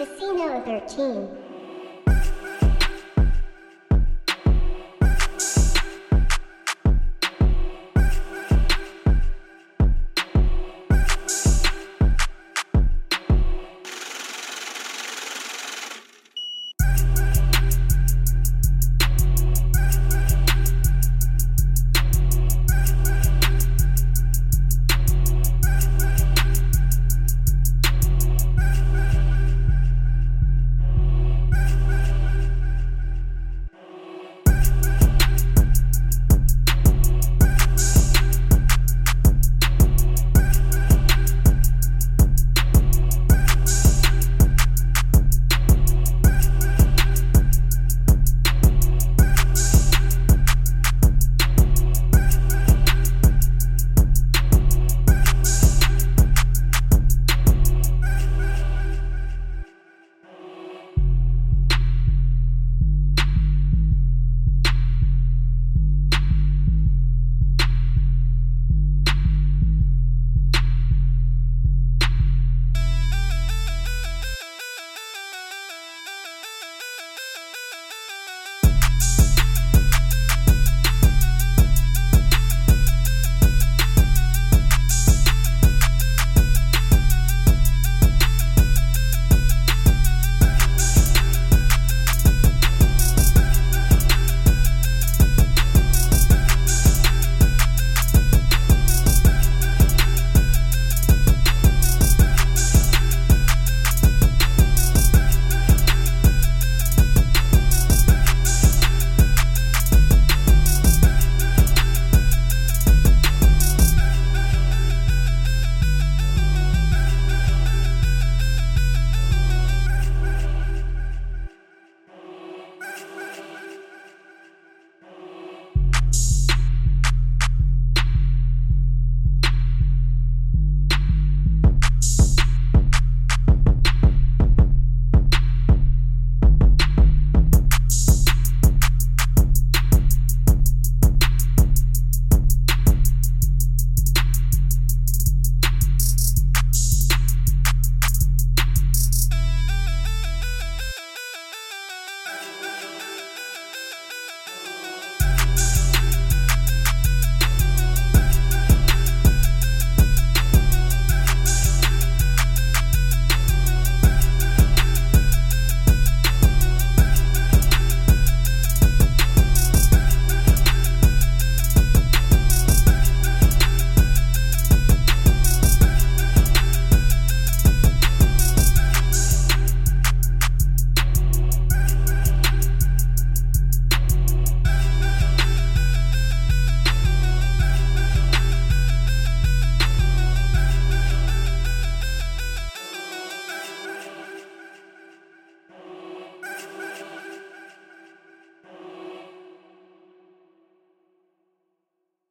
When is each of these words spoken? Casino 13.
Casino 0.00 0.62
13. 0.64 1.49